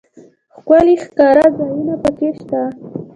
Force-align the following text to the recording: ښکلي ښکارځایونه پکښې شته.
ښکلي 0.57 0.95
ښکارځایونه 1.05 1.93
پکښې 2.03 2.29
شته. 2.39 2.61